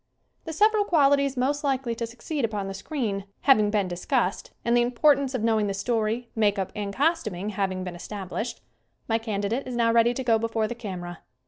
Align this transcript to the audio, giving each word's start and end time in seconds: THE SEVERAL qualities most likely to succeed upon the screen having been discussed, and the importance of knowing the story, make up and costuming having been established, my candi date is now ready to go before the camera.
THE 0.45 0.53
SEVERAL 0.53 0.85
qualities 0.85 1.37
most 1.37 1.63
likely 1.63 1.93
to 1.93 2.07
succeed 2.07 2.43
upon 2.43 2.67
the 2.67 2.73
screen 2.73 3.25
having 3.41 3.69
been 3.69 3.87
discussed, 3.87 4.49
and 4.65 4.75
the 4.75 4.81
importance 4.81 5.35
of 5.35 5.43
knowing 5.43 5.67
the 5.67 5.75
story, 5.75 6.27
make 6.35 6.57
up 6.57 6.71
and 6.75 6.91
costuming 6.91 7.49
having 7.49 7.83
been 7.83 7.93
established, 7.95 8.61
my 9.07 9.19
candi 9.19 9.49
date 9.49 9.67
is 9.67 9.75
now 9.75 9.91
ready 9.91 10.15
to 10.15 10.23
go 10.23 10.39
before 10.39 10.67
the 10.67 10.73
camera. 10.73 11.19